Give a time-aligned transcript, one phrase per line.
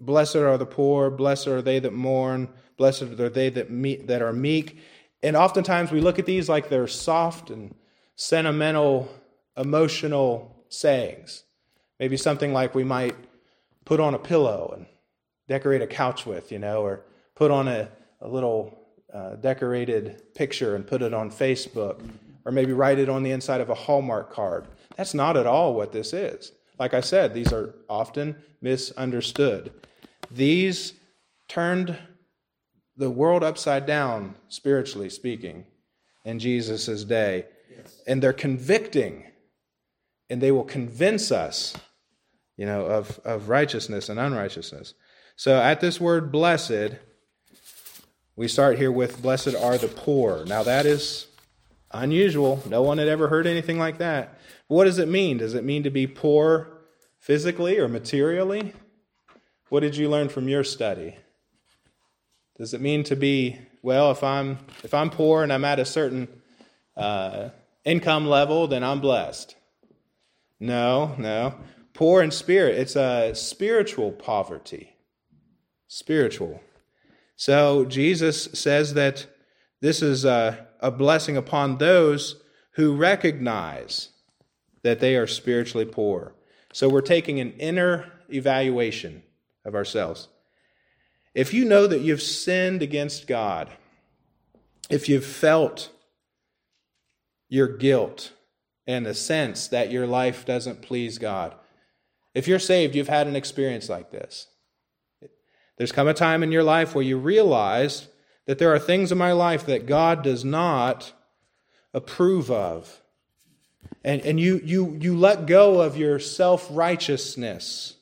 [0.00, 4.22] blessed are the poor, blessed are they that mourn, blessed are they that, meet, that
[4.22, 4.78] are meek.
[5.22, 7.74] And oftentimes we look at these like they're soft and
[8.16, 9.08] sentimental,
[9.56, 11.44] emotional sayings.
[11.98, 13.16] Maybe something like we might
[13.84, 14.86] put on a pillow and
[15.48, 17.04] decorate a couch with, you know, or
[17.34, 17.88] put on a,
[18.20, 18.78] a little
[19.12, 22.06] uh, decorated picture and put it on Facebook,
[22.44, 24.66] or maybe write it on the inside of a Hallmark card.
[24.96, 26.52] That's not at all what this is.
[26.78, 29.72] Like I said, these are often misunderstood.
[30.30, 30.94] These
[31.48, 31.96] turned
[32.96, 35.66] the world upside down, spiritually speaking,
[36.24, 37.46] in Jesus' day.
[37.70, 38.02] Yes.
[38.06, 39.24] And they're convicting,
[40.28, 41.74] and they will convince us,
[42.56, 44.94] you know, of, of righteousness and unrighteousness.
[45.36, 46.96] So at this word blessed,
[48.34, 50.44] we start here with blessed are the poor.
[50.46, 51.26] Now that is
[51.90, 52.62] unusual.
[52.66, 54.35] No one had ever heard anything like that.
[54.68, 55.38] What does it mean?
[55.38, 56.68] Does it mean to be poor
[57.18, 58.72] physically or materially?
[59.68, 61.16] What did you learn from your study?
[62.56, 64.10] Does it mean to be well?
[64.10, 66.28] If I'm if I'm poor and I'm at a certain
[66.96, 67.50] uh,
[67.84, 69.54] income level, then I'm blessed.
[70.58, 71.54] No, no.
[71.92, 72.76] Poor in spirit.
[72.76, 74.96] It's a spiritual poverty.
[75.86, 76.60] Spiritual.
[77.36, 79.26] So Jesus says that
[79.80, 82.42] this is a, a blessing upon those
[82.72, 84.10] who recognize
[84.86, 86.32] that they are spiritually poor.
[86.72, 89.24] So we're taking an inner evaluation
[89.64, 90.28] of ourselves.
[91.34, 93.68] If you know that you've sinned against God,
[94.88, 95.90] if you've felt
[97.48, 98.30] your guilt
[98.86, 101.56] and a sense that your life doesn't please God,
[102.32, 104.46] if you're saved, you've had an experience like this.
[105.78, 108.06] There's come a time in your life where you realize
[108.46, 111.12] that there are things in my life that God does not
[111.92, 113.02] approve of.
[114.04, 117.94] And, and you, you, you let go of your self righteousness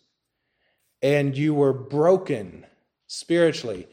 [1.03, 2.67] and you were broken
[3.07, 3.87] spiritually,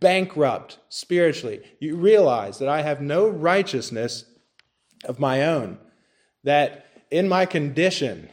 [0.00, 4.24] bankrupt spiritually, you realize that I have no righteousness
[5.04, 5.78] of my own,
[6.44, 8.28] that in my condition,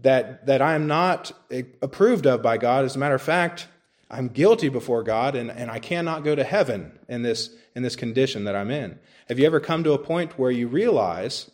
[0.00, 1.32] that, that I am not
[1.80, 2.84] approved of by God.
[2.84, 3.68] As a matter of fact,
[4.10, 7.96] I'm guilty before God and, and I cannot go to heaven in this, in this
[7.96, 8.98] condition that I'm in.
[9.28, 11.50] Have you ever come to a point where you realize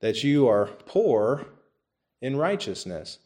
[0.00, 1.46] that you are poor
[2.20, 3.18] in righteousness?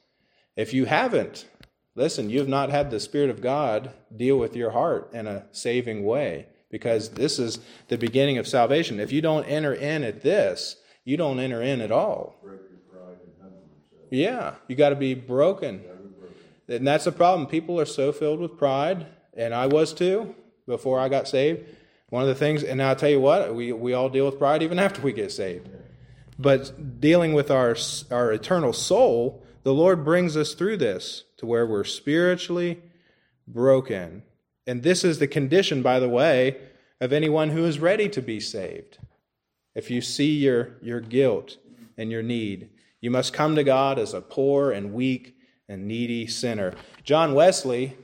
[0.56, 1.46] If you haven't,
[1.94, 5.44] Listen, you have not had the Spirit of God deal with your heart in a
[5.52, 8.98] saving way because this is the beginning of salvation.
[8.98, 12.36] If you don't enter in at this, you don't enter in at all.
[14.10, 15.82] Yeah, you got to be broken.
[16.68, 17.46] And that's the problem.
[17.46, 20.34] People are so filled with pride, and I was too
[20.66, 21.66] before I got saved.
[22.08, 24.62] One of the things, and I'll tell you what, we, we all deal with pride
[24.62, 25.68] even after we get saved.
[26.42, 27.76] But dealing with our,
[28.10, 32.82] our eternal soul, the Lord brings us through this to where we're spiritually
[33.46, 34.24] broken.
[34.66, 36.58] And this is the condition, by the way,
[37.00, 38.98] of anyone who is ready to be saved.
[39.74, 41.58] If you see your, your guilt
[41.96, 42.70] and your need,
[43.00, 45.36] you must come to God as a poor and weak
[45.68, 46.74] and needy sinner.
[47.04, 47.96] John Wesley,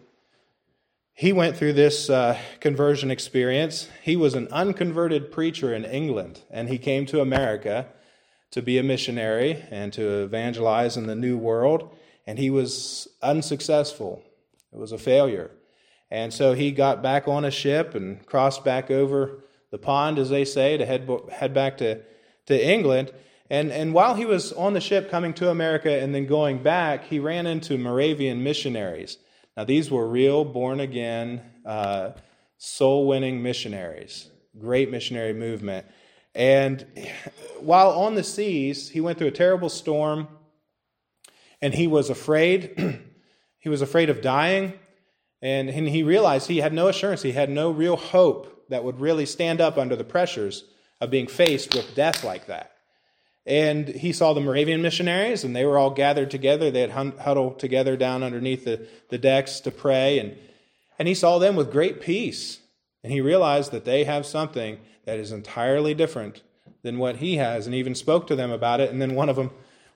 [1.12, 3.88] he went through this uh, conversion experience.
[4.02, 7.88] He was an unconverted preacher in England, and he came to America
[8.50, 11.94] to be a missionary and to evangelize in the New World
[12.28, 14.22] and he was unsuccessful.
[14.70, 15.50] It was a failure.
[16.10, 20.28] And so he got back on a ship and crossed back over the pond, as
[20.28, 22.02] they say, to head, head back to,
[22.44, 23.12] to England.
[23.48, 27.04] And, and while he was on the ship coming to America and then going back,
[27.04, 29.16] he ran into Moravian missionaries.
[29.56, 32.10] Now, these were real born again, uh,
[32.58, 34.28] soul winning missionaries,
[34.60, 35.86] great missionary movement.
[36.34, 36.86] And
[37.60, 40.28] while on the seas, he went through a terrible storm
[41.60, 43.00] and he was afraid.
[43.58, 44.74] he was afraid of dying.
[45.42, 49.00] And, and he realized he had no assurance, he had no real hope that would
[49.00, 50.64] really stand up under the pressures
[51.00, 52.72] of being faced with death like that.
[53.46, 56.70] And he saw the Moravian missionaries, and they were all gathered together.
[56.70, 60.18] They had huddled together down underneath the, the decks to pray.
[60.18, 60.36] And,
[60.98, 62.60] and he saw them with great peace.
[63.02, 66.42] And he realized that they have something that is entirely different
[66.82, 68.90] than what he has, and even spoke to them about it.
[68.90, 69.50] And then one of them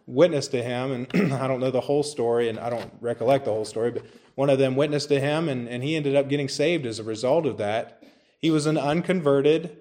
[0.06, 3.50] witnessed to him, and I don't know the whole story, and I don't recollect the
[3.50, 4.06] whole story, but
[4.36, 7.04] one of them witnessed to him, and, and he ended up getting saved as a
[7.04, 8.02] result of that.
[8.38, 9.76] He was an unconverted,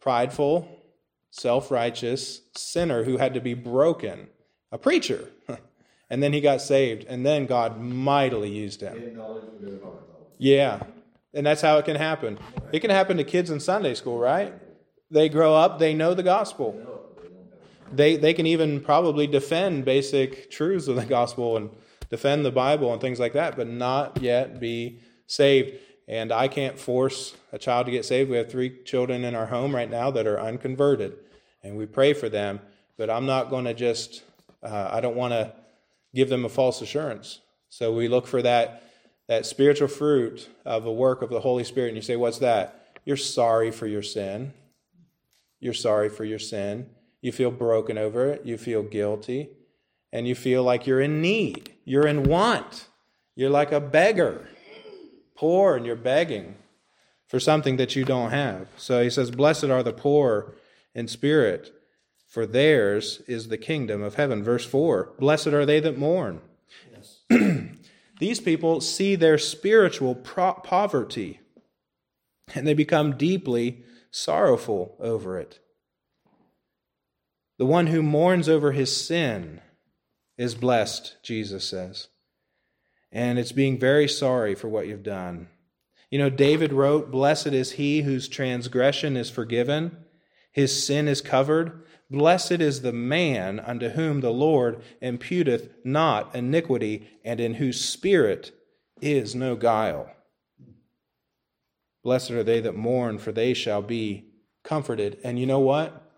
[0.00, 0.68] prideful,
[1.32, 4.28] self righteous sinner who had to be broken,
[4.70, 5.30] a preacher.
[6.10, 8.94] and then he got saved, and then God mightily used him.
[10.38, 10.84] Yeah,
[11.34, 12.38] and that's how it can happen.
[12.72, 14.54] It can happen to kids in Sunday school, right?
[15.10, 17.00] They grow up, they know the gospel
[17.92, 21.70] they, they can even probably defend basic truths of the gospel and
[22.08, 25.78] defend the Bible and things like that, but not yet be saved.
[26.08, 28.30] And I can't force a child to get saved.
[28.30, 31.16] We have three children in our home right now that are unconverted,
[31.62, 32.60] and we pray for them.
[32.96, 34.24] But I'm not going to just,
[34.62, 35.52] uh, I don't want to
[36.14, 37.40] give them a false assurance.
[37.68, 38.82] So we look for that,
[39.30, 41.90] that spiritual fruit of a work of the Holy Spirit.
[41.90, 42.98] And you say, What's that?
[43.04, 44.52] You're sorry for your sin.
[45.60, 46.90] You're sorry for your sin.
[47.22, 48.44] You feel broken over it.
[48.44, 49.50] You feel guilty.
[50.12, 51.72] And you feel like you're in need.
[51.84, 52.88] You're in want.
[53.36, 54.48] You're like a beggar,
[55.36, 56.56] poor, and you're begging
[57.28, 58.66] for something that you don't have.
[58.76, 60.54] So he says, Blessed are the poor
[60.92, 61.72] in spirit,
[62.26, 64.42] for theirs is the kingdom of heaven.
[64.42, 66.40] Verse 4 Blessed are they that mourn.
[66.92, 67.20] Yes.
[68.20, 71.40] These people see their spiritual pro- poverty
[72.54, 75.58] and they become deeply sorrowful over it.
[77.58, 79.62] The one who mourns over his sin
[80.36, 82.08] is blessed, Jesus says.
[83.10, 85.48] And it's being very sorry for what you've done.
[86.10, 89.96] You know, David wrote, Blessed is he whose transgression is forgiven,
[90.52, 91.84] his sin is covered.
[92.10, 98.52] Blessed is the man unto whom the Lord imputeth not iniquity, and in whose spirit
[99.00, 100.10] is no guile.
[102.02, 104.24] Blessed are they that mourn, for they shall be
[104.64, 105.18] comforted.
[105.22, 106.10] And you know what?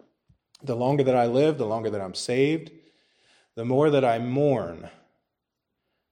[0.62, 2.70] The longer that I live, the longer that I'm saved,
[3.54, 4.88] the more that I mourn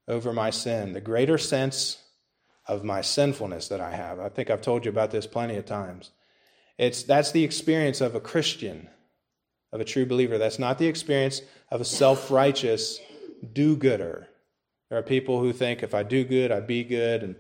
[0.09, 2.03] over my sin, the greater sense
[2.67, 4.21] of my sinfulness that I have.
[4.21, 6.11] I think I've told you about this plenty of times.
[6.76, 8.88] It's that's the experience of a Christian,
[9.72, 10.38] of a true believer.
[10.38, 13.00] That's not the experience of a self-righteous
[13.52, 14.28] do-gooder.
[14.88, 17.37] There are people who think if I do good, I be good, and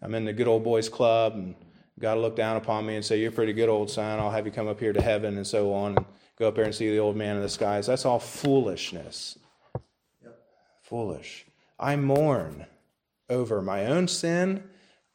[0.00, 1.54] I'm in the good old boys club, and
[1.98, 4.20] God will look down upon me and say, You're pretty good, old son.
[4.20, 6.06] I'll have you come up here to heaven and so on, and
[6.38, 7.86] go up there and see the old man in the skies.
[7.86, 9.38] That's all foolishness.
[10.22, 10.38] Yep.
[10.82, 11.46] Foolish.
[11.78, 12.66] I mourn
[13.28, 14.62] over my own sin.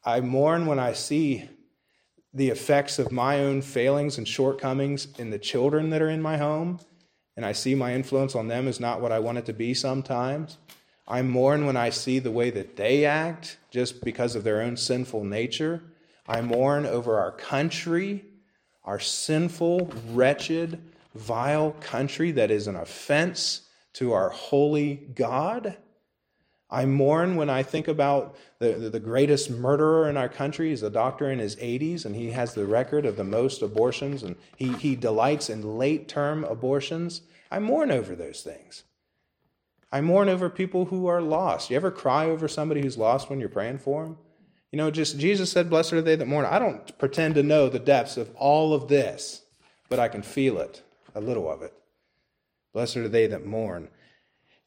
[0.04, 1.48] I mourn when I see
[2.32, 6.36] the effects of my own failings and shortcomings in the children that are in my
[6.36, 6.78] home,
[7.36, 9.74] and I see my influence on them is not what I want it to be
[9.74, 10.58] sometimes.
[11.08, 14.76] I mourn when I see the way that they act just because of their own
[14.76, 15.82] sinful nature.
[16.28, 18.24] I mourn over our country,
[18.84, 20.80] our sinful, wretched,
[21.14, 23.62] vile country that is an offense
[23.94, 25.76] to our holy God.
[26.70, 30.68] I mourn when I think about the, the greatest murderer in our country.
[30.68, 34.22] He's a doctor in his 80s, and he has the record of the most abortions,
[34.22, 37.22] and he, he delights in late term abortions.
[37.50, 38.84] I mourn over those things.
[39.92, 41.70] I mourn over people who are lost.
[41.70, 44.18] You ever cry over somebody who's lost when you're praying for them?
[44.70, 46.46] You know, just Jesus said, Blessed are they that mourn.
[46.46, 49.42] I don't pretend to know the depths of all of this,
[49.88, 50.82] but I can feel it,
[51.14, 51.74] a little of it.
[52.72, 53.88] Blessed are they that mourn.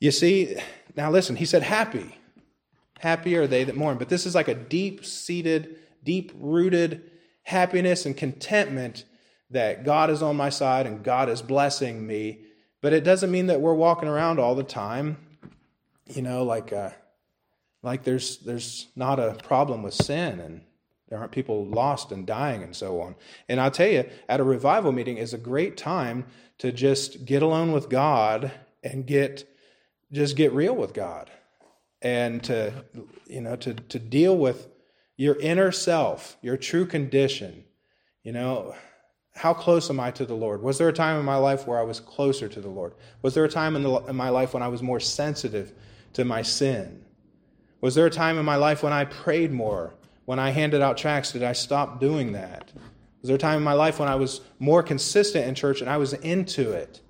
[0.04, 0.58] You see,
[0.98, 2.18] now listen, he said, Happy.
[3.00, 3.98] Happy are they that mourn.
[3.98, 7.10] But this is like a deep seated, deep rooted
[7.44, 9.06] happiness and contentment
[9.52, 12.42] that God is on my side and God is blessing me.
[12.82, 15.16] But it doesn't mean that we're walking around all the time,
[16.14, 16.74] you know, like.
[16.74, 16.90] Uh,
[17.82, 20.62] like there's there's not a problem with sin and
[21.10, 23.16] there aren't people lost and dying and so on.
[23.50, 26.26] And I'll tell you, at a revival meeting is a great time
[26.60, 28.54] to just get alone with God
[28.84, 29.53] and get
[30.14, 31.30] just get real with God
[32.02, 32.86] and to
[33.28, 34.68] you know to to deal with
[35.18, 37.64] your inner self, your true condition.
[38.24, 38.76] You know,
[39.36, 40.62] how close am I to the Lord?
[40.62, 42.94] Was there a time in my life where I was closer to the Lord?
[43.22, 45.74] Was there a time in, the, in my life when I was more sensitive
[46.14, 47.04] to my sin?
[47.82, 49.94] Was there a time in my life when I prayed more?
[50.26, 52.72] When I handed out tracts, did I stop doing that?
[53.22, 55.90] Was there a time in my life when I was more consistent in church and
[55.90, 57.02] I was into it?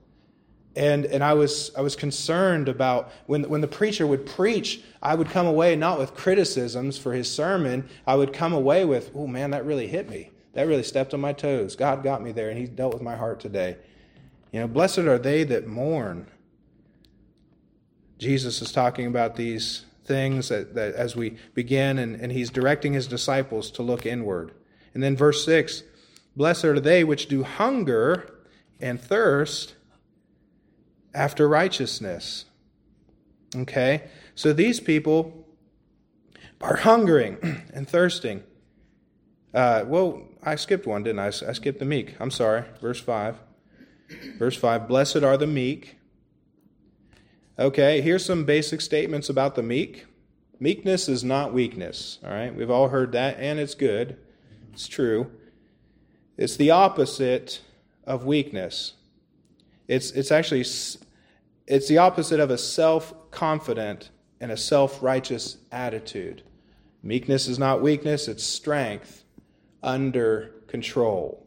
[0.76, 5.14] And, and I, was, I was concerned about when, when the preacher would preach, I
[5.14, 7.88] would come away not with criticisms for his sermon.
[8.08, 10.32] I would come away with, oh man, that really hit me.
[10.54, 11.76] That really stepped on my toes.
[11.76, 13.78] God got me there and he dealt with my heart today.
[14.52, 16.28] You know, blessed are they that mourn.
[18.18, 22.94] Jesus is talking about these things that, that as we begin, and, and he's directing
[22.94, 24.54] his disciples to look inward.
[24.94, 25.84] And then verse 6
[26.36, 28.40] Blessed are they which do hunger
[28.80, 29.76] and thirst
[31.14, 32.46] after righteousness.
[33.56, 34.04] Okay?
[34.36, 35.46] So these people
[36.62, 37.38] are hungering
[37.74, 38.44] and thirsting.
[39.54, 41.28] Uh, well, I skipped one, didn't I?
[41.28, 42.16] I skipped the meek.
[42.20, 42.64] I'm sorry.
[42.82, 43.38] Verse 5.
[44.38, 45.98] Verse 5 Blessed are the meek,
[47.58, 50.08] Okay, here's some basic statements about the meek.
[50.60, 52.54] Meekness is not weakness, all right?
[52.54, 54.18] We've all heard that, and it's good.
[54.72, 55.30] It's true.
[56.36, 57.62] It's the opposite
[58.06, 58.94] of weakness.
[59.88, 60.64] It's, it's actually
[61.68, 66.44] it's the opposite of a self-confident and a self righteous attitude.
[67.02, 69.24] Meekness is not weakness, it's strength
[69.82, 71.46] under control.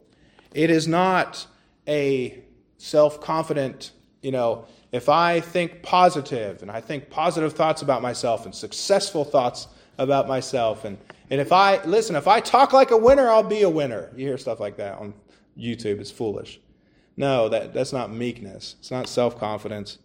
[0.53, 1.45] It is not
[1.87, 2.43] a
[2.77, 8.45] self confident, you know, if I think positive and I think positive thoughts about myself
[8.45, 10.97] and successful thoughts about myself, and,
[11.29, 14.09] and if I, listen, if I talk like a winner, I'll be a winner.
[14.15, 15.13] You hear stuff like that on
[15.57, 16.59] YouTube, it's foolish.
[17.17, 18.75] No, that, that's not meekness.
[18.79, 19.97] It's not self confidence.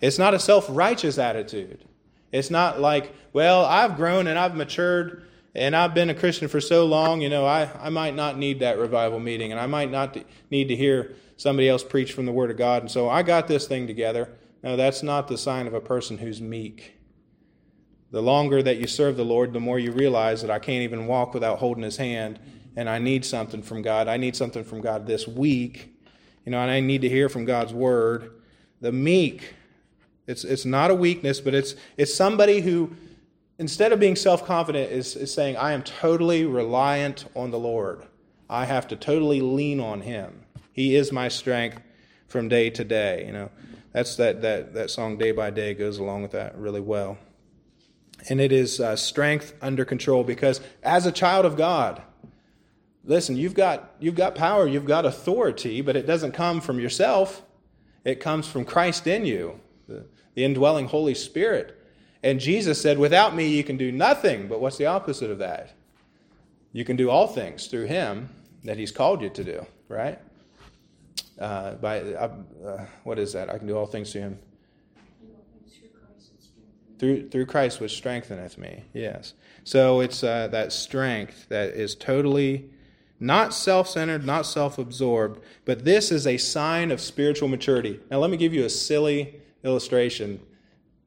[0.00, 1.84] It's not a self righteous attitude.
[2.32, 6.60] It's not like, well, I've grown and I've matured and I've been a Christian for
[6.60, 9.90] so long, you know, I, I might not need that revival meeting and I might
[9.90, 10.16] not
[10.50, 12.82] need to hear somebody else preach from the Word of God.
[12.82, 14.30] And so I got this thing together.
[14.62, 16.98] No, that's not the sign of a person who's meek.
[18.12, 21.06] The longer that you serve the Lord, the more you realize that I can't even
[21.06, 22.38] walk without holding His hand
[22.76, 24.06] and I need something from God.
[24.06, 25.96] I need something from God this week,
[26.44, 28.32] you know, and I need to hear from God's Word.
[28.80, 29.54] The meek
[30.30, 32.94] it's, it's not a weakness, but it's, it's somebody who,
[33.58, 38.04] instead of being self confident, is, is saying, I am totally reliant on the Lord.
[38.48, 40.44] I have to totally lean on Him.
[40.72, 41.80] He is my strength
[42.28, 43.26] from day to day.
[43.26, 43.50] You know,
[43.92, 47.18] that's that, that, that song, Day by Day, goes along with that really well.
[48.28, 52.02] And it is uh, strength under control because as a child of God,
[53.04, 57.42] listen, you've got, you've got power, you've got authority, but it doesn't come from yourself.
[58.04, 59.58] It comes from Christ in you
[60.34, 61.76] the, indwelling Holy Spirit.
[62.22, 64.48] And Jesus said, Without me, you can do nothing.
[64.48, 65.74] But what's the opposite of that?
[66.72, 68.28] You can do all things through Him
[68.64, 70.18] that He's called you to do, right?
[71.38, 72.30] Uh, by uh,
[72.64, 73.48] uh, what is that?
[73.48, 74.38] I can do all things through Him.
[76.98, 78.84] Through, through Christ which strengtheneth me.
[78.92, 79.32] Yes.
[79.64, 82.68] So it's uh, that strength that is totally
[83.20, 88.00] not self centered, not self absorbed, but this is a sign of spiritual maturity.
[88.10, 90.40] Now, let me give you a silly illustration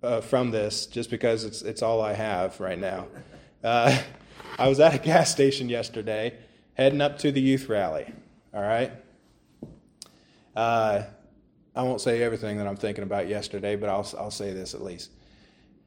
[0.01, 3.07] uh, from this just because it's, it's all I have right now.
[3.63, 3.97] Uh,
[4.57, 6.33] I was at a gas station yesterday
[6.73, 8.11] heading up to the youth rally.
[8.53, 8.91] All right?
[10.55, 11.03] Uh,
[11.75, 14.83] I won't say everything that I'm thinking about yesterday, but I'll, I'll say this at
[14.83, 15.11] least.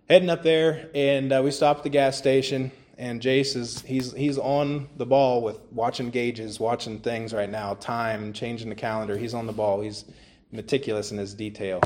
[0.08, 4.12] Heading up there, and uh, we stopped at the gas station, and Jace is he's
[4.12, 9.16] he's on the ball with watching gauges, watching things right now, time, changing the calendar.
[9.16, 9.80] He's on the ball.
[9.80, 10.04] He's
[10.52, 11.80] meticulous in his detail.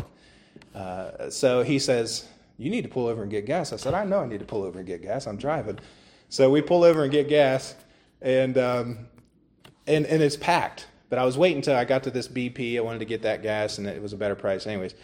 [0.74, 2.26] Uh, so he says,
[2.58, 3.72] You need to pull over and get gas.
[3.72, 5.26] I said, I know I need to pull over and get gas.
[5.26, 5.78] I'm driving.
[6.28, 7.74] So we pull over and get gas,
[8.22, 8.98] and, um,
[9.86, 10.86] and, and it's packed.
[11.08, 12.76] But I was waiting until I got to this BP.
[12.76, 14.94] I wanted to get that gas, and it was a better price, anyways.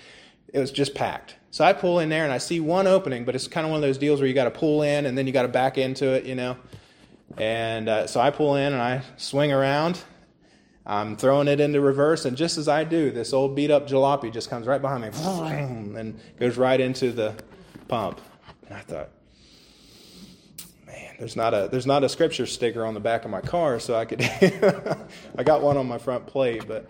[0.52, 1.34] It was just packed.
[1.50, 3.78] So I pull in there, and I see one opening, but it's kind of one
[3.78, 5.78] of those deals where you got to pull in, and then you got to back
[5.78, 6.56] into it, you know.
[7.36, 10.00] And uh, so I pull in, and I swing around,
[10.86, 14.32] I'm throwing it into reverse, and just as I do, this old beat up jalopy
[14.32, 17.34] just comes right behind me and goes right into the
[17.88, 18.20] pump.
[18.68, 19.08] And I thought,
[20.86, 23.80] man, there's not a there's not a scripture sticker on the back of my car,
[23.80, 24.22] so I could
[25.36, 26.88] I got one on my front plate, but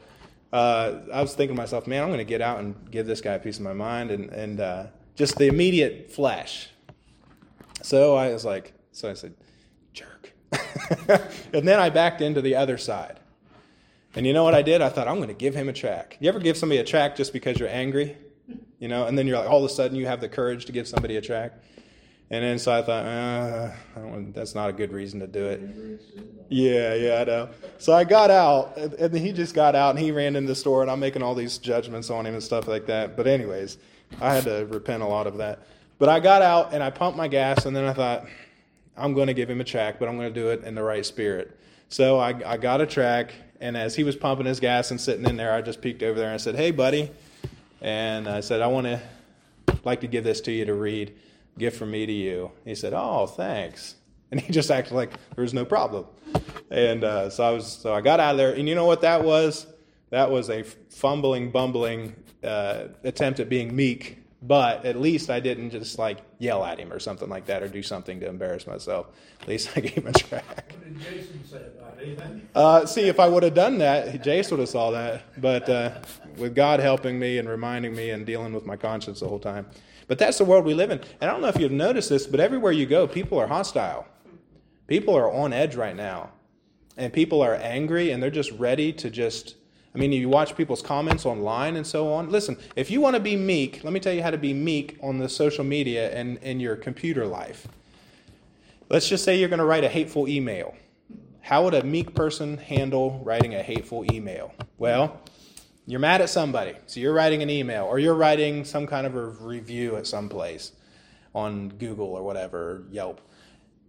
[0.52, 3.22] uh, I was thinking to myself, man, I'm going to get out and give this
[3.22, 6.68] guy a piece of my mind, and and uh, just the immediate flash.
[7.80, 9.34] So I was like, so I said,
[9.94, 10.34] jerk,
[11.54, 13.20] and then I backed into the other side.
[14.16, 14.80] And you know what I did?
[14.80, 16.16] I thought, I'm going to give him a track.
[16.20, 18.16] You ever give somebody a track just because you're angry?
[18.78, 20.72] You know, and then you're like, all of a sudden you have the courage to
[20.72, 21.52] give somebody a track.
[22.30, 25.60] And then so I thought, uh, I that's not a good reason to do it.
[26.48, 27.48] Yeah, yeah, I know.
[27.78, 30.82] So I got out, and, he just got out, and he ran in the store,
[30.82, 33.16] and I'm making all these judgments on him and stuff like that.
[33.16, 33.78] But anyways,
[34.20, 35.60] I had to repent a lot of that.
[35.98, 38.26] But I got out, and I pumped my gas, and then I thought,
[38.96, 40.82] I'm going to give him a track, but I'm going to do it in the
[40.82, 41.56] right spirit.
[41.88, 45.26] So I, I got a track, and as he was pumping his gas and sitting
[45.26, 47.10] in there, I just peeked over there and I said, "Hey, buddy,"
[47.80, 49.00] and I said, "I want to
[49.84, 51.14] like to give this to you to read,
[51.58, 53.96] gift from me to you." He said, "Oh, thanks,"
[54.30, 56.06] and he just acted like there was no problem.
[56.70, 59.02] And uh, so I was, so I got out of there, and you know what
[59.02, 59.66] that was?
[60.10, 65.70] That was a fumbling, bumbling uh, attempt at being meek but at least I didn't
[65.70, 69.08] just like yell at him or something like that or do something to embarrass myself.
[69.40, 70.72] At least I gave him a track.
[70.72, 72.48] What did Jason say about anything?
[72.54, 75.22] Uh, see, if I would have done that, Jason would have saw that.
[75.40, 75.92] But uh,
[76.36, 79.66] with God helping me and reminding me and dealing with my conscience the whole time.
[80.08, 81.00] But that's the world we live in.
[81.20, 84.06] And I don't know if you've noticed this, but everywhere you go, people are hostile.
[84.86, 86.30] People are on edge right now.
[86.96, 89.56] And people are angry and they're just ready to just
[89.96, 92.28] I mean, you watch people's comments online and so on.
[92.28, 94.98] Listen, if you want to be meek, let me tell you how to be meek
[95.02, 97.66] on the social media and in your computer life.
[98.90, 100.74] Let's just say you're going to write a hateful email.
[101.40, 104.52] How would a meek person handle writing a hateful email?
[104.76, 105.18] Well,
[105.86, 109.16] you're mad at somebody, so you're writing an email, or you're writing some kind of
[109.16, 110.72] a review at some place
[111.34, 113.22] on Google or whatever, Yelp.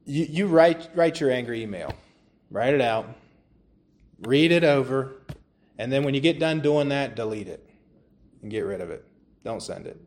[0.06, 1.94] You, you write, write your angry email,
[2.50, 3.14] write it out,
[4.22, 5.17] read it over,
[5.78, 7.68] and then when you get done doing that, delete it
[8.42, 9.06] and get rid of it.
[9.44, 10.00] Don't send it.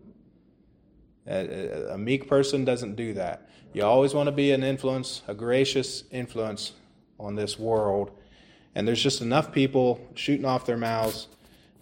[1.26, 3.48] A, a, a meek person doesn't do that.
[3.72, 6.72] You always want to be an influence, a gracious influence
[7.18, 8.10] on this world.
[8.74, 11.28] And there's just enough people shooting off their mouths.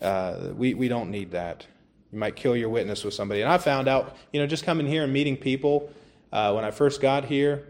[0.03, 1.67] Uh, we, we don't need that.
[2.13, 3.43] You might kill your witness with somebody.
[3.43, 5.91] And I found out, you know, just coming here and meeting people,
[6.33, 7.67] uh, when I first got here,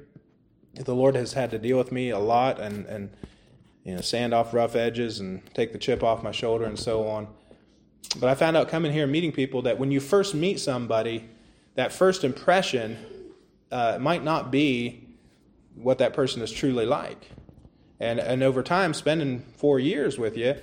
[0.74, 3.10] the Lord has had to deal with me a lot and, and
[3.88, 7.08] you know, sand off rough edges and take the chip off my shoulder and so
[7.08, 7.26] on.
[8.20, 11.26] But I found out coming here and meeting people that when you first meet somebody,
[11.74, 12.98] that first impression
[13.72, 15.08] uh, might not be
[15.74, 17.30] what that person is truly like.
[17.98, 20.56] And, and over time, spending four years with you,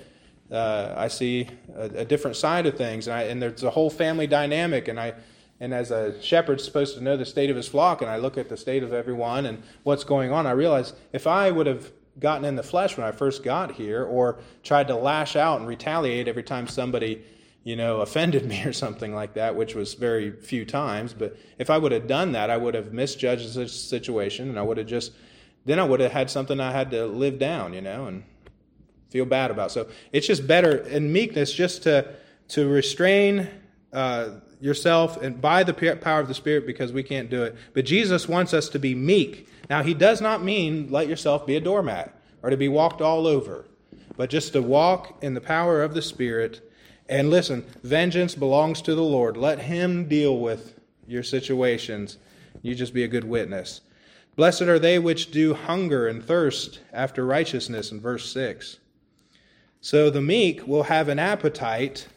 [0.51, 3.07] uh, I see a, a, different side of things.
[3.07, 4.87] And, I, and there's a whole family dynamic.
[4.87, 5.15] And, I,
[5.59, 8.37] and as a shepherd's supposed to know the state of his flock, and I look
[8.37, 11.91] at the state of everyone and what's going on, I realize if I would have
[12.19, 15.67] gotten in the flesh when I first got here or tried to lash out and
[15.67, 17.23] retaliate every time somebody
[17.65, 21.13] you know, offended me or something like that, which was very few times.
[21.13, 24.61] But if I would have done that, I would have misjudged the situation and I
[24.61, 25.11] would have just,
[25.65, 28.23] then I would have had something I had to live down, you know, and
[29.09, 29.71] feel bad about.
[29.71, 32.15] So it's just better in meekness just to,
[32.49, 33.49] to restrain
[33.91, 34.29] uh,
[34.59, 37.55] yourself and by the power of the Spirit because we can't do it.
[37.73, 39.47] But Jesus wants us to be meek.
[39.69, 43.27] Now, he does not mean let yourself be a doormat or to be walked all
[43.27, 43.65] over,
[44.17, 46.61] but just to walk in the power of the Spirit
[47.07, 49.37] and listen, vengeance belongs to the Lord.
[49.37, 52.17] Let Him deal with your situations.
[52.61, 53.81] You just be a good witness.
[54.35, 58.79] Blessed are they which do hunger and thirst after righteousness, in verse 6.
[59.81, 62.07] So the meek will have an appetite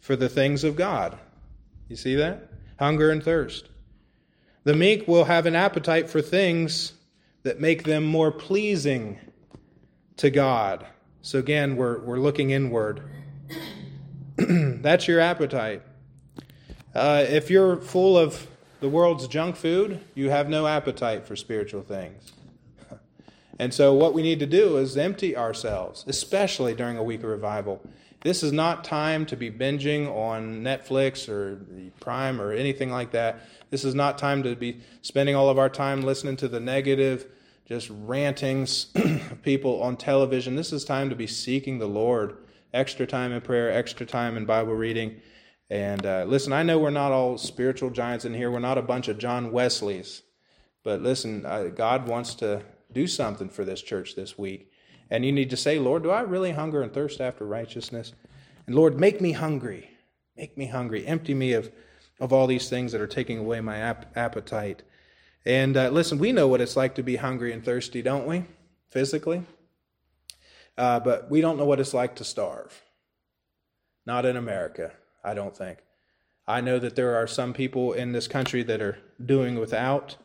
[0.00, 1.18] for the things of God.
[1.90, 2.48] You see that?
[2.78, 3.68] Hunger and thirst.
[4.62, 6.92] The meek will have an appetite for things
[7.42, 9.18] that make them more pleasing
[10.18, 10.86] to God.
[11.20, 13.02] So again, we're, we're looking inward.
[14.36, 15.82] That's your appetite.
[16.94, 18.46] Uh, if you're full of
[18.78, 22.32] the world's junk food, you have no appetite for spiritual things.
[23.60, 27.28] And so, what we need to do is empty ourselves, especially during a week of
[27.28, 27.82] revival.
[28.22, 31.60] This is not time to be binging on Netflix or
[32.00, 33.40] Prime or anything like that.
[33.68, 37.26] This is not time to be spending all of our time listening to the negative,
[37.66, 40.56] just rantings of people on television.
[40.56, 42.38] This is time to be seeking the Lord
[42.72, 45.20] extra time in prayer, extra time in Bible reading.
[45.68, 48.50] And uh, listen, I know we're not all spiritual giants in here.
[48.50, 50.22] We're not a bunch of John Wesleys.
[50.82, 52.62] But listen, uh, God wants to
[52.92, 54.70] do something for this church this week.
[55.10, 58.12] And you need to say, Lord, do I really hunger and thirst after righteousness?
[58.66, 59.90] And Lord, make me hungry.
[60.36, 61.06] Make me hungry.
[61.06, 61.70] Empty me of,
[62.20, 64.82] of all these things that are taking away my ap- appetite.
[65.44, 68.44] And uh, listen, we know what it's like to be hungry and thirsty, don't we?
[68.90, 69.44] Physically.
[70.78, 72.82] Uh, but we don't know what it's like to starve.
[74.06, 74.92] Not in America,
[75.24, 75.78] I don't think.
[76.46, 80.16] I know that there are some people in this country that are doing without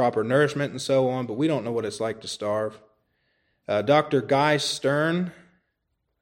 [0.00, 2.80] proper nourishment and so on, but we don't know what it's like to starve.
[3.68, 4.22] Uh, Dr.
[4.22, 5.30] Guy Stern,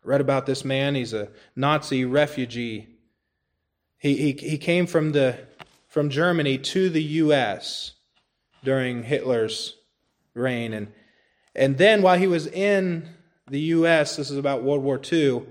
[0.02, 0.96] read about this man.
[0.96, 2.88] He's a Nazi refugee.
[3.96, 5.38] He, he, he came from, the,
[5.86, 7.92] from Germany to the U.S.
[8.64, 9.76] during Hitler's
[10.34, 10.72] reign.
[10.72, 10.88] And,
[11.54, 13.08] and then while he was in
[13.48, 15.44] the U.S., this is about World War II,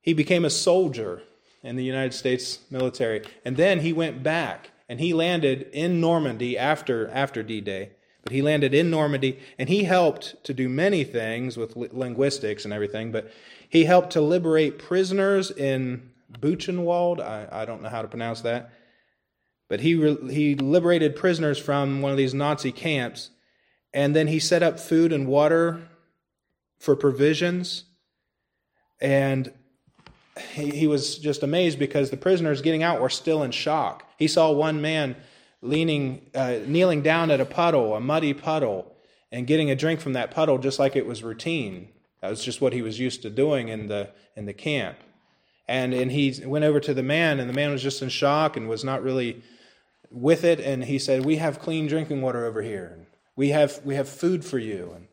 [0.00, 1.20] he became a soldier
[1.62, 3.22] in the United States military.
[3.44, 7.90] And then he went back and he landed in Normandy after, after D Day.
[8.22, 12.72] But he landed in Normandy and he helped to do many things with linguistics and
[12.72, 13.12] everything.
[13.12, 13.30] But
[13.68, 17.20] he helped to liberate prisoners in Buchenwald.
[17.20, 18.72] I, I don't know how to pronounce that.
[19.68, 23.30] But he, he liberated prisoners from one of these Nazi camps.
[23.92, 25.88] And then he set up food and water
[26.78, 27.84] for provisions.
[29.00, 29.52] And
[30.52, 34.04] he, he was just amazed because the prisoners getting out were still in shock.
[34.18, 35.16] He saw one man
[35.62, 38.92] leaning, uh, kneeling down at a puddle, a muddy puddle,
[39.30, 41.88] and getting a drink from that puddle just like it was routine.
[42.20, 44.98] That was just what he was used to doing in the in the camp.
[45.68, 48.56] And and he went over to the man, and the man was just in shock
[48.56, 49.42] and was not really
[50.10, 50.60] with it.
[50.60, 53.06] And he said, "We have clean drinking water over here.
[53.36, 55.06] We have we have food for you." And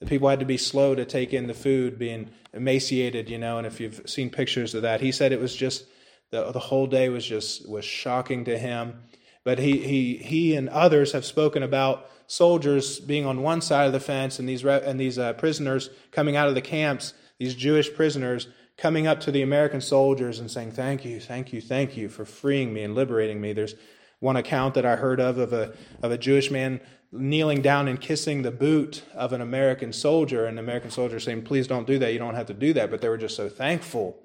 [0.00, 3.58] the people had to be slow to take in the food, being emaciated, you know.
[3.58, 5.84] And if you've seen pictures of that, he said it was just
[6.30, 9.02] the, the whole day was just was shocking to him.
[9.44, 13.92] But he he he and others have spoken about soldiers being on one side of
[13.92, 17.92] the fence and these and these uh, prisoners coming out of the camps, these Jewish
[17.94, 22.08] prisoners coming up to the American soldiers and saying, "Thank you, thank you, thank you
[22.08, 23.74] for freeing me and liberating me." There's
[24.20, 26.80] One account that I heard of of a, of a Jewish man
[27.12, 31.42] kneeling down and kissing the boot of an American soldier, and the American soldier saying,
[31.42, 32.12] Please don't do that.
[32.12, 32.90] You don't have to do that.
[32.90, 34.18] But they were just so thankful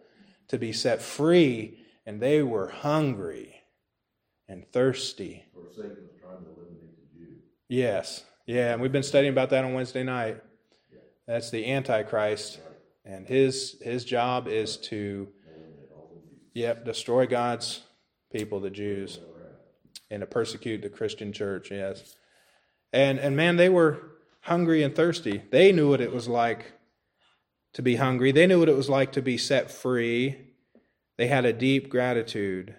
[0.47, 3.63] to be set free, and they were hungry
[4.47, 5.45] and thirsty.
[7.67, 8.23] Yes.
[8.45, 10.41] Yeah, and we've been studying about that on Wednesday night.
[11.27, 12.59] That's the Antichrist.
[13.03, 15.27] And his his job is to
[16.53, 17.81] yep, destroy God's
[18.31, 19.19] people, the Jews,
[20.09, 22.15] and to persecute the Christian church, yes.
[22.93, 23.99] And and man, they were
[24.41, 25.41] hungry and thirsty.
[25.51, 26.73] They knew what it was like
[27.73, 28.31] to be hungry.
[28.31, 30.37] They knew what it was like to be set free.
[31.17, 32.75] They had a deep gratitude.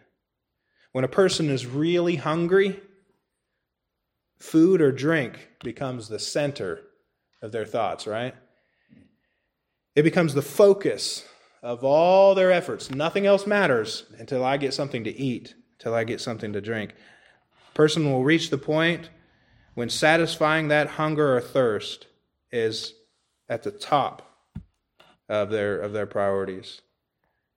[0.92, 2.80] When a person is really hungry,
[4.38, 6.80] food or drink becomes the center
[7.42, 8.34] of their thoughts, right?
[9.94, 11.26] It becomes the focus
[11.62, 12.90] of all their efforts.
[12.90, 16.94] Nothing else matters until I get something to eat, until I get something to drink.
[17.70, 19.10] A person will reach the point
[19.76, 22.06] when satisfying that hunger or thirst
[22.50, 22.94] is
[23.46, 24.22] at the top
[25.28, 26.80] of their of their priorities.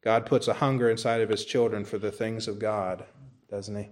[0.04, 3.06] God puts a hunger inside of his children for the things of God,
[3.50, 3.90] doesn't he?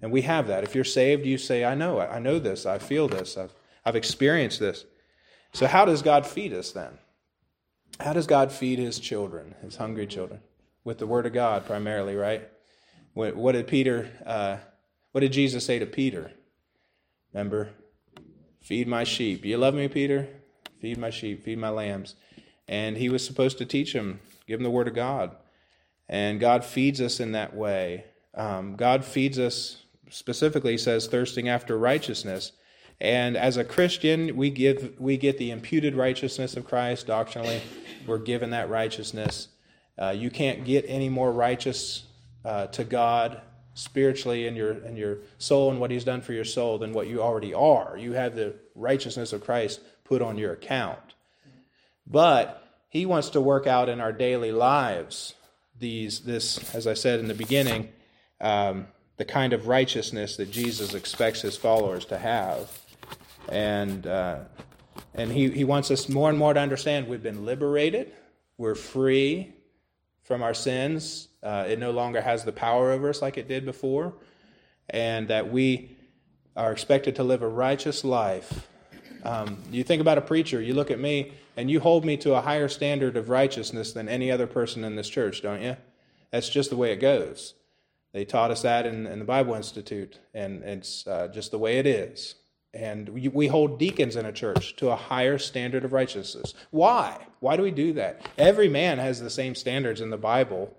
[0.00, 0.64] And we have that.
[0.64, 3.52] If you're saved, you say, I know, I know this, I feel this, I've,
[3.84, 4.84] I've experienced this.
[5.52, 6.98] So, how does God feed us then?
[7.98, 10.40] How does God feed his children, his hungry children?
[10.84, 12.48] With the word of God primarily, right?
[13.14, 14.58] What, did Peter, uh,
[15.12, 16.32] what did Jesus say to Peter?
[17.34, 17.70] Remember?
[18.60, 19.44] Feed my sheep.
[19.44, 20.28] You love me, Peter?
[20.80, 22.14] Feed my sheep, feed my lambs.
[22.68, 25.36] And he was supposed to teach him, give him the word of God.
[26.08, 28.04] And God feeds us in that way.
[28.34, 32.52] Um, God feeds us specifically, says, thirsting after righteousness.
[33.00, 37.60] And as a Christian, we give we get the imputed righteousness of Christ doctrinally.
[38.06, 39.48] We're given that righteousness.
[39.98, 42.04] Uh, you can't get any more righteous
[42.44, 43.40] uh, to God
[43.74, 47.08] spiritually in your in your soul and what He's done for your soul than what
[47.08, 47.96] you already are.
[47.98, 51.14] You have the righteousness of Christ put on your account.
[52.06, 55.34] But He wants to work out in our daily lives
[55.78, 57.90] these this, as I said in the beginning,
[58.40, 62.70] um, the kind of righteousness that Jesus expects His followers to have,
[63.48, 64.40] and uh,
[65.14, 68.12] and He He wants us more and more to understand we've been liberated,
[68.56, 69.52] we're free
[70.24, 73.66] from our sins uh, it no longer has the power over us like it did
[73.66, 74.14] before,
[74.88, 75.96] and that we
[76.56, 78.66] are expected to live a righteous life.
[79.24, 82.34] Um, you think about a preacher, you look at me, and you hold me to
[82.34, 85.76] a higher standard of righteousness than any other person in this church, don't you?
[86.30, 87.54] That's just the way it goes.
[88.12, 91.78] They taught us that in, in the Bible Institute, and it's uh, just the way
[91.78, 92.36] it is.
[92.74, 96.54] And we, hold deacons in a church to a higher standard of righteousness.
[96.70, 97.24] Why?
[97.38, 98.28] Why do we do that?
[98.36, 100.76] Every man has the same standards in the Bible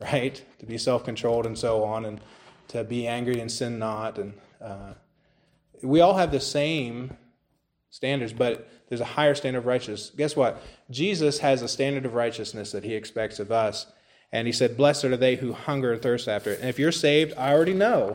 [0.00, 0.42] right?
[0.58, 2.20] To be self controlled and so on, and
[2.68, 4.18] to be angry and sin not.
[4.18, 4.94] And uh,
[5.82, 7.16] we all have the same
[7.90, 10.10] standards, but there's a higher standard of righteousness.
[10.16, 10.62] Guess what?
[10.90, 13.86] Jesus has a standard of righteousness that he expects of us.
[14.32, 16.60] And he said, Blessed are they who hunger and thirst after it.
[16.60, 18.14] And if you're saved, I already know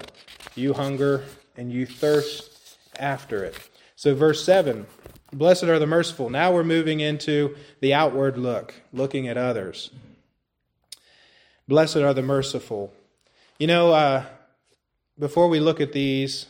[0.55, 1.23] you hunger
[1.57, 2.54] and you thirst
[2.99, 3.55] after it.
[3.95, 4.85] So, verse 7
[5.33, 6.29] Blessed are the merciful.
[6.29, 9.89] Now we're moving into the outward look, looking at others.
[11.67, 12.93] Blessed are the merciful.
[13.59, 14.25] You know, uh,
[15.17, 16.45] before we look at these,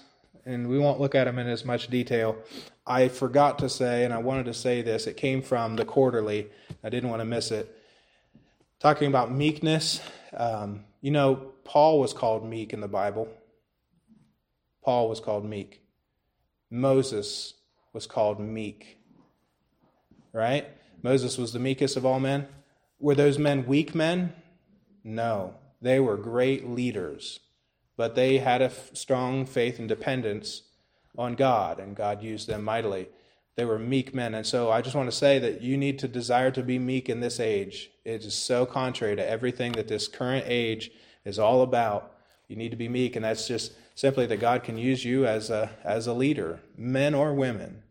[0.45, 2.37] and we won't look at them in as much detail,
[2.85, 6.47] I forgot to say, and I wanted to say this, it came from the quarterly.
[6.83, 7.75] I didn't want to miss it.
[8.79, 10.01] Talking about meekness,
[10.35, 13.27] um, you know, Paul was called meek in the Bible.
[14.83, 15.81] Paul was called meek.
[16.69, 17.53] Moses
[17.93, 18.97] was called meek.
[20.33, 20.67] Right?
[21.01, 22.47] Moses was the meekest of all men.
[22.99, 24.33] Were those men weak men?
[25.03, 27.39] No, they were great leaders,
[27.95, 30.63] but they had a strong faith and dependence
[31.17, 33.07] on God, and God used them mightily.
[33.55, 34.33] They were meek men.
[34.33, 37.07] And so I just want to say that you need to desire to be meek
[37.07, 37.91] in this age.
[38.03, 40.91] It is so contrary to everything that this current age
[41.23, 42.13] is all about.
[42.47, 45.49] You need to be meek, and that's just simply that God can use you as
[45.49, 47.81] a, as a leader, men or women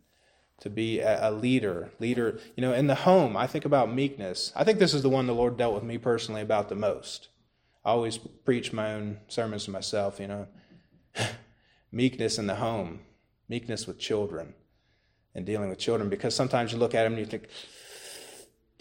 [0.60, 1.90] to be a, leader.
[1.98, 4.52] Leader, you know, in the home, I think about meekness.
[4.54, 7.28] I think this is the one the Lord dealt with me personally about the most.
[7.84, 10.46] I always preach my own sermons to myself, you know.
[11.92, 13.00] meekness in the home,
[13.48, 14.54] meekness with children,
[15.34, 17.48] and dealing with children, because sometimes you look at them and you think,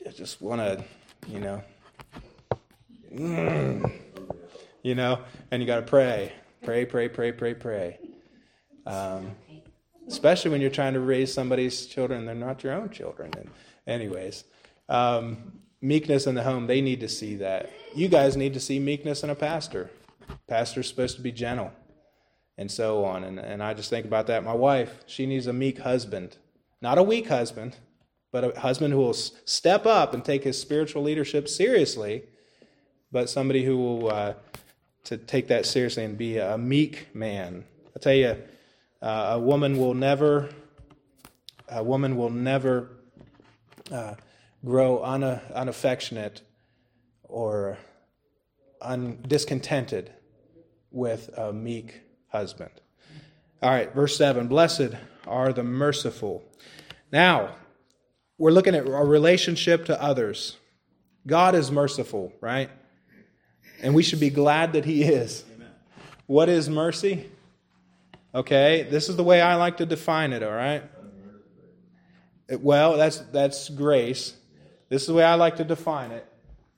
[0.08, 0.84] I just want to,
[1.28, 1.64] you know,
[3.14, 3.92] mm,
[4.82, 5.20] you know,
[5.52, 6.34] and you got to pray,
[6.64, 8.00] pray, pray, pray, pray, pray.
[8.86, 9.32] Um,
[10.08, 13.50] especially when you're trying to raise somebody's children they're not your own children and
[13.88, 14.44] anyways
[14.90, 18.80] um, meekness in the home they need to see that you guys need to see
[18.80, 19.90] meekness in a pastor
[20.48, 21.72] pastor's supposed to be gentle
[22.58, 23.24] and so on.
[23.24, 24.44] And, and I just think about that.
[24.44, 26.38] My wife, she needs a meek husband,
[26.82, 27.78] not a weak husband,
[28.32, 32.24] but a husband who will step up and take his spiritual leadership seriously,
[33.12, 34.34] but somebody who will uh,
[35.06, 37.66] to take that seriously and be a meek man.
[37.96, 38.38] I tell you,
[39.02, 40.50] uh, a woman will never,
[41.68, 42.90] a woman will never
[43.92, 44.16] uh,
[44.64, 46.42] grow una, unaffectionate
[47.24, 47.78] or
[48.82, 50.14] un, discontented
[50.92, 52.72] with a meek husband.
[53.62, 54.96] All right, verse 7 Blessed
[55.28, 56.44] are the merciful.
[57.12, 57.56] Now,
[58.38, 60.58] we're looking at our relationship to others.
[61.28, 62.70] God is merciful, right?
[63.84, 65.44] And we should be glad that He is.
[65.56, 65.68] Amen.
[66.26, 67.30] What is mercy?
[68.34, 70.82] Okay, this is the way I like to define it, all right?
[72.50, 74.36] Well, that's, that's grace.
[74.90, 76.26] This is the way I like to define it.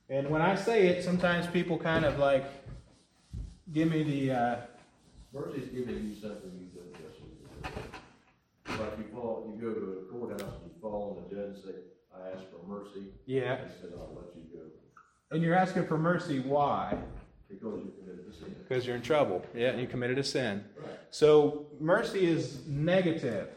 [0.08, 2.44] And when I say it, sometimes people kind of like
[3.72, 4.32] give me the.
[4.32, 4.56] Uh,
[5.32, 6.92] Mercy is giving you something you don't
[8.80, 11.74] Like you fall, you go to a courthouse and you fall and the judge say,
[12.14, 13.08] I ask for mercy.
[13.26, 13.56] Yeah.
[13.56, 14.62] He said, I'll let you go.
[15.30, 16.96] And you're asking for mercy, why?
[17.48, 18.54] Because you committed a sin.
[18.68, 19.44] Because you're in trouble.
[19.54, 20.64] Yeah, you committed a sin.
[20.78, 20.98] Right.
[21.10, 23.48] So mercy is negative.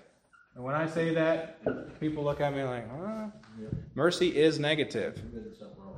[0.56, 3.28] And when I say that, people look at me like, huh?
[3.60, 3.68] Yeah.
[3.96, 5.22] Mercy is negative.
[5.78, 5.96] Wrong.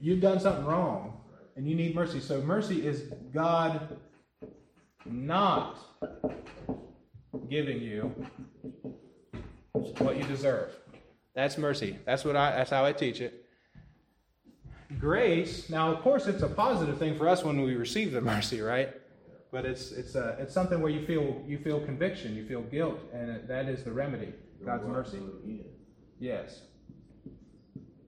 [0.00, 1.20] You've done something wrong,
[1.56, 2.20] and you need mercy.
[2.20, 3.98] So mercy is God
[5.04, 5.78] not
[7.48, 8.12] giving you
[9.98, 10.74] what you deserve.
[11.34, 11.98] That's mercy.
[12.04, 13.43] That's what I that's how I teach it.
[14.98, 18.60] Grace, now of course it's a positive thing for us when we receive the mercy,
[18.60, 18.90] right?
[19.50, 22.98] But it's it's a, it's something where you feel you feel conviction, you feel guilt,
[23.12, 24.32] and that is the remedy.
[24.64, 25.18] God's mercy.
[26.18, 26.62] Yes.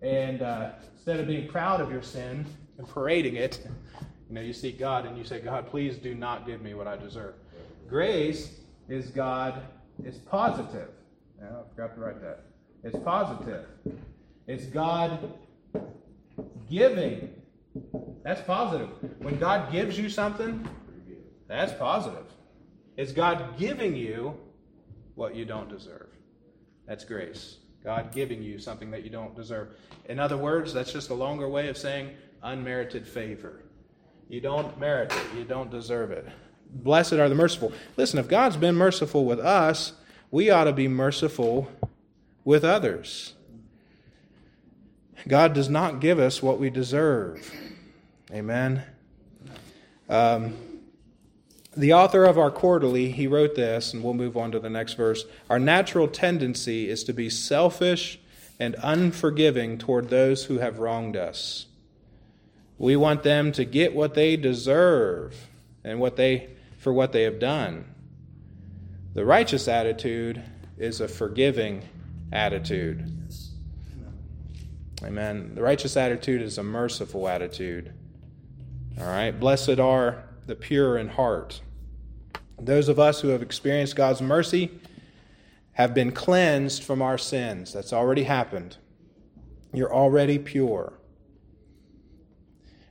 [0.02, 2.46] And uh, instead of being proud of your sin
[2.78, 3.66] and parading it,
[4.28, 6.86] you know, you seek God and you say, God, please do not give me what
[6.86, 7.34] I deserve.
[7.88, 9.62] Grace is God,
[10.02, 10.88] it's positive.
[11.38, 12.44] Yeah, I forgot to write that.
[12.82, 13.66] It's positive.
[14.46, 15.32] It's God
[16.68, 17.30] giving.
[18.22, 18.90] That's positive.
[19.18, 20.66] When God gives you something,
[21.48, 22.26] that's positive.
[22.96, 24.36] It's God giving you
[25.14, 26.08] what you don't deserve.
[26.86, 27.58] That's grace.
[27.84, 29.68] God giving you something that you don't deserve.
[30.06, 32.10] In other words, that's just a longer way of saying
[32.42, 33.62] unmerited favor.
[34.28, 36.26] You don't merit it, you don't deserve it.
[36.68, 37.72] Blessed are the merciful.
[37.96, 39.92] Listen, if God's been merciful with us,
[40.32, 41.70] we ought to be merciful
[42.44, 43.34] with others.
[45.26, 47.52] God does not give us what we deserve.
[48.32, 48.82] Amen.
[50.08, 50.56] Um,
[51.76, 54.94] the author of our quarterly, he wrote this, and we'll move on to the next
[54.94, 55.24] verse.
[55.50, 58.18] Our natural tendency is to be selfish
[58.58, 61.66] and unforgiving toward those who have wronged us.
[62.78, 65.48] We want them to get what they deserve
[65.84, 67.84] and what they for what they have done.
[69.14, 70.42] The righteous attitude
[70.78, 71.82] is a forgiving
[72.32, 73.10] attitude.
[75.04, 75.54] Amen.
[75.54, 77.92] The righteous attitude is a merciful attitude.
[78.98, 79.30] All right.
[79.30, 81.60] Blessed are the pure in heart.
[82.58, 84.70] Those of us who have experienced God's mercy
[85.72, 87.72] have been cleansed from our sins.
[87.72, 88.78] That's already happened.
[89.74, 90.94] You're already pure.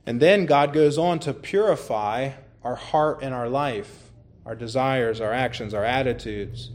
[0.06, 2.30] And then God goes on to purify
[2.62, 4.12] our heart and our life,
[4.44, 6.70] our desires, our actions, our attitudes.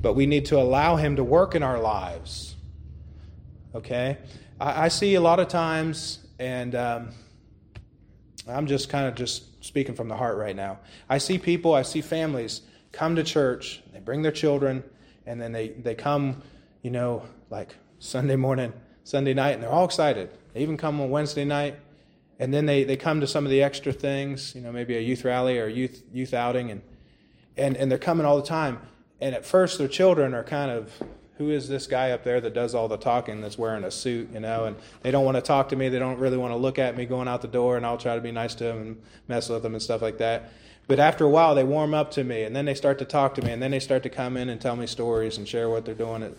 [0.00, 2.56] But we need to allow Him to work in our lives.
[3.74, 4.16] Okay?
[4.60, 7.10] I, I see a lot of times, and um,
[8.48, 10.78] I'm just kind of just speaking from the heart right now.
[11.08, 14.82] I see people, I see families come to church, they bring their children,
[15.26, 16.42] and then they, they come,
[16.82, 18.72] you know, like Sunday morning,
[19.04, 20.30] Sunday night, and they're all excited.
[20.52, 21.76] They even come on Wednesday night,
[22.38, 25.00] and then they, they come to some of the extra things, you know, maybe a
[25.00, 26.82] youth rally or a youth youth outing, and
[27.56, 28.78] and and they're coming all the time.
[29.20, 30.92] And at first, their children are kind of,
[31.38, 34.30] who is this guy up there that does all the talking that's wearing a suit,
[34.32, 34.64] you know?
[34.64, 35.88] And they don't want to talk to me.
[35.88, 38.14] They don't really want to look at me going out the door, and I'll try
[38.14, 40.52] to be nice to them and mess with them and stuff like that.
[40.88, 43.34] But after a while, they warm up to me, and then they start to talk
[43.34, 45.68] to me, and then they start to come in and tell me stories and share
[45.68, 46.32] what they're doing at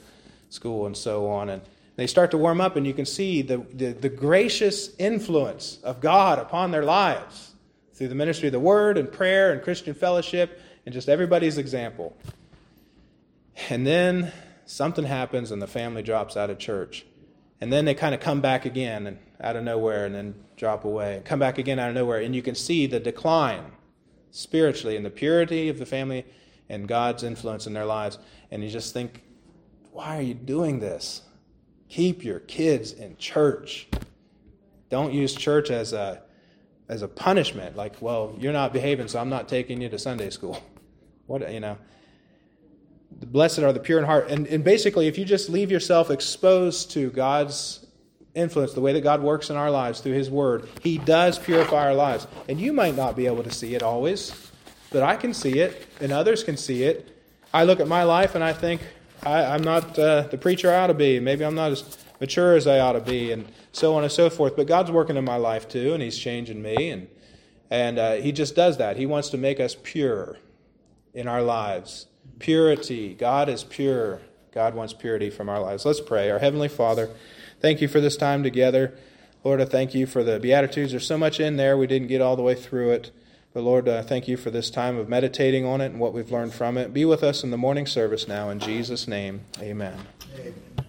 [0.49, 1.49] school and so on.
[1.49, 1.61] And
[1.95, 5.99] they start to warm up, and you can see the, the, the, gracious influence of
[5.99, 7.53] God upon their lives
[7.93, 12.15] through the ministry of the Word and prayer and Christian fellowship and just everybody's example.
[13.69, 14.31] And then
[14.67, 17.05] something happens, and the family drops out of church.
[17.59, 20.83] And then they kind of come back again and out of nowhere and then drop
[20.85, 21.21] away.
[21.25, 22.19] Come back again out of nowhere.
[22.19, 23.71] And you can see the decline
[24.31, 26.25] spiritually in the purity of the family
[26.69, 28.19] and God's influence in their lives.
[28.51, 29.23] And you just think,
[29.91, 31.23] why are you doing this?
[31.89, 33.87] Keep your kids in church.
[34.89, 36.21] Don't use church as a
[36.89, 37.75] as a punishment.
[37.75, 40.61] Like, well, you're not behaving, so I'm not taking you to Sunday school.
[41.25, 41.77] What you know.
[43.25, 44.29] Blessed are the pure in heart.
[44.29, 47.85] And, and basically, if you just leave yourself exposed to God's
[48.35, 51.87] influence, the way that God works in our lives through His Word, He does purify
[51.87, 52.27] our lives.
[52.47, 54.33] And you might not be able to see it always,
[54.91, 57.13] but I can see it, and others can see it.
[57.53, 58.81] I look at my life and I think,
[59.23, 61.19] I, am not uh, the preacher I ought to be.
[61.19, 64.29] Maybe I'm not as mature as I ought to be, and so on and so
[64.29, 64.55] forth.
[64.55, 67.07] But God's working in my life too, and He's changing me, and
[67.69, 68.97] and uh, He just does that.
[68.97, 70.37] He wants to make us pure
[71.13, 72.05] in our lives.
[72.39, 73.13] Purity.
[73.13, 74.21] God is pure.
[74.51, 75.85] God wants purity from our lives.
[75.85, 76.29] Let's pray.
[76.29, 77.09] Our Heavenly Father,
[77.59, 78.97] thank you for this time together.
[79.43, 80.91] Lord, I thank you for the Beatitudes.
[80.91, 81.77] There's so much in there.
[81.77, 83.11] We didn't get all the way through it.
[83.53, 86.31] But Lord, uh, thank you for this time of meditating on it and what we've
[86.31, 86.93] learned from it.
[86.93, 88.49] Be with us in the morning service now.
[88.49, 89.97] In Jesus' name, amen.
[90.35, 90.86] amen.